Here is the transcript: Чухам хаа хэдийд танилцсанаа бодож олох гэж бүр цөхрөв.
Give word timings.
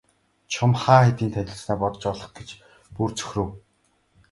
Чухам 0.51 0.73
хаа 0.81 1.01
хэдийд 1.05 1.33
танилцсанаа 1.35 1.79
бодож 1.81 2.03
олох 2.11 2.31
гэж 2.37 2.49
бүр 2.95 3.09
цөхрөв. 3.17 3.49